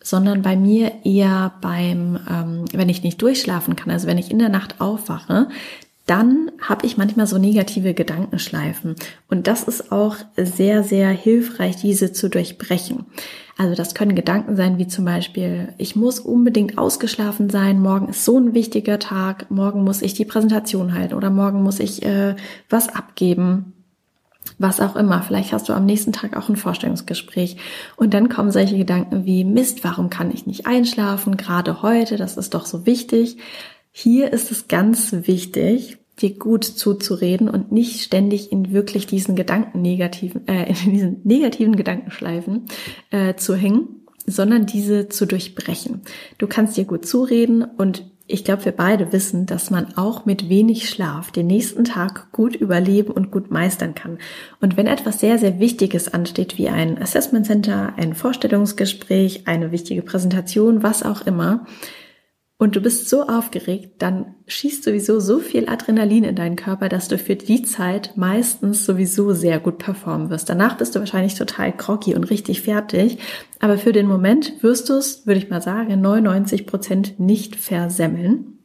sondern 0.00 0.42
bei 0.42 0.54
mir 0.54 0.92
eher 1.02 1.54
beim, 1.60 2.20
ähm, 2.30 2.64
wenn 2.72 2.88
ich 2.88 3.02
nicht 3.02 3.20
durchschlafen 3.20 3.74
kann, 3.74 3.90
also 3.90 4.06
wenn 4.06 4.18
ich 4.18 4.30
in 4.30 4.38
der 4.38 4.48
Nacht 4.48 4.80
aufwache, 4.80 5.48
dann 6.06 6.52
habe 6.60 6.86
ich 6.86 6.96
manchmal 6.96 7.26
so 7.26 7.36
negative 7.36 7.92
Gedankenschleifen. 7.92 8.94
Und 9.28 9.48
das 9.48 9.64
ist 9.64 9.90
auch 9.90 10.16
sehr, 10.36 10.84
sehr 10.84 11.10
hilfreich, 11.10 11.76
diese 11.76 12.12
zu 12.12 12.30
durchbrechen. 12.30 13.06
Also 13.58 13.74
das 13.74 13.94
können 13.94 14.14
Gedanken 14.14 14.54
sein 14.54 14.78
wie 14.78 14.86
zum 14.86 15.04
Beispiel, 15.04 15.72
ich 15.78 15.96
muss 15.96 16.20
unbedingt 16.20 16.78
ausgeschlafen 16.78 17.50
sein, 17.50 17.80
morgen 17.80 18.08
ist 18.10 18.24
so 18.24 18.38
ein 18.38 18.54
wichtiger 18.54 18.98
Tag, 18.98 19.50
morgen 19.50 19.82
muss 19.82 20.02
ich 20.02 20.14
die 20.14 20.26
Präsentation 20.26 20.92
halten 20.92 21.14
oder 21.14 21.30
morgen 21.30 21.62
muss 21.62 21.80
ich 21.80 22.04
äh, 22.04 22.36
was 22.68 22.88
abgeben. 22.88 23.72
Was 24.58 24.80
auch 24.80 24.94
immer. 24.94 25.22
Vielleicht 25.22 25.52
hast 25.52 25.68
du 25.68 25.72
am 25.72 25.86
nächsten 25.86 26.12
Tag 26.12 26.36
auch 26.36 26.48
ein 26.48 26.56
Vorstellungsgespräch. 26.56 27.56
Und 27.96 28.14
dann 28.14 28.28
kommen 28.28 28.52
solche 28.52 28.78
Gedanken 28.78 29.24
wie, 29.24 29.44
Mist, 29.44 29.82
warum 29.82 30.08
kann 30.08 30.30
ich 30.32 30.46
nicht 30.46 30.66
einschlafen? 30.66 31.36
Gerade 31.36 31.82
heute, 31.82 32.16
das 32.16 32.36
ist 32.36 32.54
doch 32.54 32.64
so 32.64 32.86
wichtig. 32.86 33.38
Hier 33.98 34.34
ist 34.34 34.52
es 34.52 34.68
ganz 34.68 35.10
wichtig, 35.22 35.96
dir 36.20 36.34
gut 36.34 36.64
zuzureden 36.64 37.48
und 37.48 37.72
nicht 37.72 38.02
ständig 38.02 38.52
in 38.52 38.70
wirklich 38.70 39.06
diesen 39.06 39.36
Gedanken 39.36 39.80
negativen, 39.80 40.46
äh, 40.48 40.70
in 40.84 40.92
diesen 40.92 41.20
negativen 41.24 41.76
Gedankenschleifen 41.76 42.66
äh, 43.10 43.36
zu 43.36 43.54
hängen, 43.54 44.02
sondern 44.26 44.66
diese 44.66 45.08
zu 45.08 45.24
durchbrechen. 45.24 46.02
Du 46.36 46.46
kannst 46.46 46.76
dir 46.76 46.84
gut 46.84 47.06
zureden 47.06 47.64
und 47.64 48.04
ich 48.26 48.44
glaube, 48.44 48.66
wir 48.66 48.72
beide 48.72 49.14
wissen, 49.14 49.46
dass 49.46 49.70
man 49.70 49.96
auch 49.96 50.26
mit 50.26 50.50
wenig 50.50 50.90
Schlaf 50.90 51.30
den 51.30 51.46
nächsten 51.46 51.84
Tag 51.84 52.32
gut 52.32 52.54
überleben 52.54 53.12
und 53.12 53.30
gut 53.30 53.50
meistern 53.50 53.94
kann. 53.94 54.18
Und 54.60 54.76
wenn 54.76 54.88
etwas 54.88 55.20
sehr, 55.20 55.38
sehr 55.38 55.58
Wichtiges 55.58 56.12
ansteht, 56.12 56.58
wie 56.58 56.68
ein 56.68 57.00
Assessment 57.00 57.46
Center, 57.46 57.94
ein 57.96 58.12
Vorstellungsgespräch, 58.12 59.48
eine 59.48 59.72
wichtige 59.72 60.02
Präsentation, 60.02 60.82
was 60.82 61.02
auch 61.02 61.24
immer, 61.24 61.64
und 62.58 62.74
du 62.74 62.80
bist 62.80 63.10
so 63.10 63.26
aufgeregt, 63.26 63.96
dann 63.98 64.34
schießt 64.46 64.82
sowieso 64.82 65.20
so 65.20 65.40
viel 65.40 65.68
Adrenalin 65.68 66.24
in 66.24 66.36
deinen 66.36 66.56
Körper, 66.56 66.88
dass 66.88 67.06
du 67.06 67.18
für 67.18 67.36
die 67.36 67.62
Zeit 67.62 68.12
meistens 68.16 68.86
sowieso 68.86 69.34
sehr 69.34 69.60
gut 69.60 69.76
performen 69.76 70.30
wirst. 70.30 70.48
Danach 70.48 70.78
bist 70.78 70.94
du 70.94 71.00
wahrscheinlich 71.00 71.34
total 71.34 71.72
groggy 71.72 72.14
und 72.14 72.24
richtig 72.24 72.62
fertig, 72.62 73.18
aber 73.60 73.76
für 73.76 73.92
den 73.92 74.06
Moment 74.06 74.62
wirst 74.62 74.88
du 74.88 74.94
es, 74.94 75.26
würde 75.26 75.38
ich 75.38 75.50
mal 75.50 75.60
sagen, 75.60 76.00
99 76.00 76.66
Prozent 76.66 77.20
nicht 77.20 77.56
versemmeln. 77.56 78.58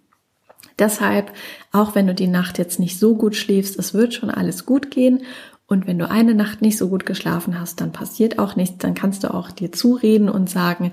Deshalb, 0.80 1.34
auch 1.74 1.94
wenn 1.94 2.08
du 2.08 2.16
die 2.16 2.28
Nacht 2.28 2.58
jetzt 2.58 2.80
nicht 2.80 2.98
so 2.98 3.16
gut 3.16 3.36
schläfst, 3.36 3.78
es 3.78 3.94
wird 3.94 4.14
schon 4.14 4.30
alles 4.30 4.66
gut 4.66 4.90
gehen 4.90 5.24
und 5.68 5.86
wenn 5.86 6.00
du 6.00 6.10
eine 6.10 6.34
Nacht 6.34 6.62
nicht 6.62 6.78
so 6.78 6.88
gut 6.88 7.06
geschlafen 7.06 7.60
hast, 7.60 7.82
dann 7.82 7.92
passiert 7.92 8.40
auch 8.40 8.56
nichts, 8.56 8.78
dann 8.80 8.94
kannst 8.94 9.24
du 9.24 9.34
auch 9.34 9.52
dir 9.52 9.72
zureden 9.72 10.30
und 10.30 10.50
sagen, 10.50 10.92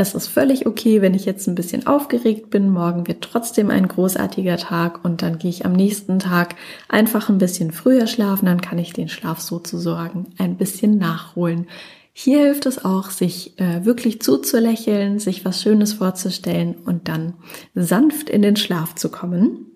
es 0.00 0.14
ist 0.14 0.28
völlig 0.28 0.64
okay, 0.64 1.02
wenn 1.02 1.12
ich 1.12 1.24
jetzt 1.24 1.48
ein 1.48 1.56
bisschen 1.56 1.88
aufgeregt 1.88 2.50
bin. 2.50 2.70
Morgen 2.70 3.08
wird 3.08 3.20
trotzdem 3.20 3.68
ein 3.68 3.88
großartiger 3.88 4.56
Tag 4.56 5.04
und 5.04 5.22
dann 5.22 5.38
gehe 5.38 5.50
ich 5.50 5.66
am 5.66 5.72
nächsten 5.72 6.20
Tag 6.20 6.54
einfach 6.88 7.28
ein 7.28 7.38
bisschen 7.38 7.72
früher 7.72 8.06
schlafen. 8.06 8.46
Dann 8.46 8.60
kann 8.60 8.78
ich 8.78 8.92
den 8.92 9.08
Schlaf 9.08 9.40
sozusagen 9.40 10.26
ein 10.38 10.56
bisschen 10.56 10.98
nachholen. 10.98 11.66
Hier 12.12 12.38
hilft 12.38 12.66
es 12.66 12.84
auch, 12.84 13.10
sich 13.10 13.58
äh, 13.58 13.84
wirklich 13.84 14.22
zuzulächeln, 14.22 15.18
sich 15.18 15.44
was 15.44 15.62
Schönes 15.62 15.94
vorzustellen 15.94 16.76
und 16.84 17.08
dann 17.08 17.34
sanft 17.74 18.30
in 18.30 18.42
den 18.42 18.56
Schlaf 18.56 18.94
zu 18.94 19.08
kommen. 19.10 19.66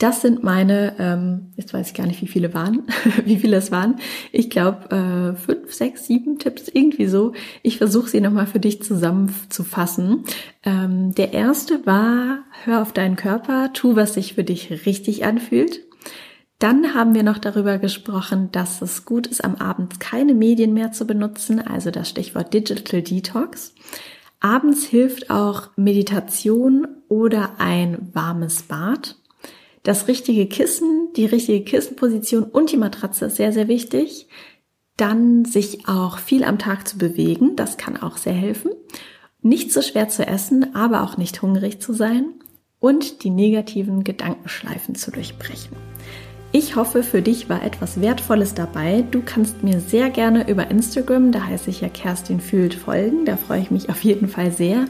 Das 0.00 0.22
sind 0.22 0.42
meine, 0.42 0.94
ähm, 0.98 1.52
jetzt 1.56 1.74
weiß 1.74 1.88
ich 1.88 1.94
gar 1.94 2.06
nicht, 2.06 2.22
wie 2.22 2.26
viele 2.26 2.54
waren, 2.54 2.84
wie 3.26 3.36
viele 3.36 3.58
es 3.58 3.70
waren. 3.70 3.96
Ich 4.32 4.48
glaube 4.48 4.90
äh, 4.90 5.36
fünf, 5.36 5.74
sechs, 5.74 6.06
sieben 6.06 6.38
Tipps, 6.38 6.68
irgendwie 6.72 7.04
so. 7.04 7.34
Ich 7.62 7.76
versuche 7.76 8.08
sie 8.08 8.22
nochmal 8.22 8.46
für 8.46 8.60
dich 8.60 8.82
zusammenzufassen. 8.82 10.24
Ähm, 10.62 11.14
der 11.14 11.34
erste 11.34 11.84
war, 11.84 12.44
hör 12.64 12.80
auf 12.80 12.94
deinen 12.94 13.16
Körper, 13.16 13.74
tu, 13.74 13.94
was 13.94 14.14
sich 14.14 14.32
für 14.34 14.42
dich 14.42 14.86
richtig 14.86 15.26
anfühlt. 15.26 15.80
Dann 16.58 16.94
haben 16.94 17.14
wir 17.14 17.22
noch 17.22 17.38
darüber 17.38 17.76
gesprochen, 17.76 18.48
dass 18.52 18.80
es 18.80 19.04
gut 19.04 19.26
ist, 19.26 19.44
am 19.44 19.56
Abend 19.56 20.00
keine 20.00 20.32
Medien 20.32 20.72
mehr 20.72 20.92
zu 20.92 21.06
benutzen, 21.06 21.60
also 21.60 21.90
das 21.90 22.08
Stichwort 22.08 22.54
Digital 22.54 23.02
Detox. 23.02 23.74
Abends 24.40 24.86
hilft 24.86 25.28
auch 25.28 25.68
Meditation 25.76 26.88
oder 27.08 27.56
ein 27.58 28.08
warmes 28.14 28.62
Bad. 28.62 29.19
Das 29.82 30.08
richtige 30.08 30.46
Kissen, 30.46 31.08
die 31.16 31.26
richtige 31.26 31.64
Kissenposition 31.64 32.44
und 32.44 32.70
die 32.70 32.76
Matratze 32.76 33.26
ist 33.26 33.36
sehr, 33.36 33.52
sehr 33.52 33.68
wichtig. 33.68 34.28
Dann 34.96 35.46
sich 35.46 35.88
auch 35.88 36.18
viel 36.18 36.44
am 36.44 36.58
Tag 36.58 36.86
zu 36.86 36.98
bewegen, 36.98 37.56
das 37.56 37.78
kann 37.78 37.96
auch 37.96 38.18
sehr 38.18 38.34
helfen. 38.34 38.72
Nicht 39.40 39.72
so 39.72 39.80
schwer 39.80 40.08
zu 40.10 40.26
essen, 40.26 40.74
aber 40.74 41.02
auch 41.02 41.16
nicht 41.16 41.40
hungrig 41.40 41.80
zu 41.80 41.94
sein 41.94 42.34
und 42.78 43.24
die 43.24 43.30
negativen 43.30 44.04
Gedankenschleifen 44.04 44.94
zu 44.94 45.10
durchbrechen. 45.10 45.76
Ich 46.52 46.74
hoffe, 46.74 47.04
für 47.04 47.22
dich 47.22 47.48
war 47.48 47.62
etwas 47.62 48.00
Wertvolles 48.00 48.54
dabei. 48.54 49.04
Du 49.08 49.22
kannst 49.24 49.62
mir 49.62 49.78
sehr 49.78 50.10
gerne 50.10 50.50
über 50.50 50.68
Instagram, 50.68 51.30
da 51.30 51.46
heiße 51.46 51.70
ich 51.70 51.80
ja 51.80 51.88
Kerstin 51.88 52.40
Fühlt, 52.40 52.74
folgen. 52.74 53.24
Da 53.24 53.36
freue 53.36 53.60
ich 53.60 53.70
mich 53.70 53.88
auf 53.88 54.02
jeden 54.02 54.26
Fall 54.26 54.50
sehr. 54.50 54.86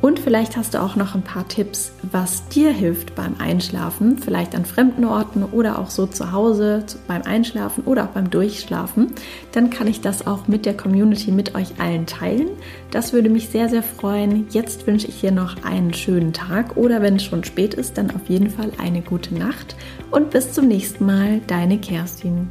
Und 0.00 0.18
vielleicht 0.20 0.56
hast 0.56 0.74
du 0.74 0.82
auch 0.82 0.94
noch 0.94 1.14
ein 1.14 1.22
paar 1.22 1.48
Tipps, 1.48 1.92
was 2.12 2.46
dir 2.48 2.70
hilft 2.70 3.14
beim 3.14 3.36
Einschlafen, 3.38 4.18
vielleicht 4.18 4.54
an 4.54 4.64
fremden 4.64 5.04
Orten 5.04 5.42
oder 5.42 5.78
auch 5.78 5.90
so 5.90 6.06
zu 6.06 6.32
Hause 6.32 6.84
beim 7.08 7.22
Einschlafen 7.22 7.84
oder 7.84 8.04
auch 8.04 8.08
beim 8.08 8.30
Durchschlafen. 8.30 9.12
Dann 9.52 9.70
kann 9.70 9.86
ich 9.86 10.00
das 10.00 10.26
auch 10.26 10.48
mit 10.48 10.66
der 10.66 10.76
Community, 10.76 11.32
mit 11.32 11.54
euch 11.54 11.80
allen 11.80 12.06
teilen. 12.06 12.50
Das 12.90 13.12
würde 13.12 13.30
mich 13.30 13.48
sehr, 13.48 13.68
sehr 13.68 13.82
freuen. 13.82 14.46
Jetzt 14.50 14.86
wünsche 14.86 15.08
ich 15.08 15.20
dir 15.20 15.32
noch 15.32 15.64
einen 15.64 15.94
schönen 15.94 16.32
Tag 16.32 16.76
oder 16.76 17.02
wenn 17.02 17.16
es 17.16 17.24
schon 17.24 17.44
spät 17.44 17.74
ist, 17.74 17.98
dann 17.98 18.10
auf 18.10 18.28
jeden 18.28 18.50
Fall 18.50 18.72
eine 18.78 19.00
gute 19.00 19.34
Nacht 19.34 19.76
und 20.10 20.30
bis 20.30 20.52
zum 20.52 20.68
nächsten 20.68 21.06
Mal, 21.06 21.40
deine 21.46 21.78
Kerstin. 21.78 22.48